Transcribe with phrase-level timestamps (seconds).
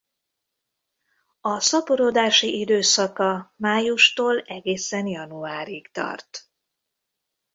[1.41, 6.49] A szaporodási időszaka májustól egészen januárig tart.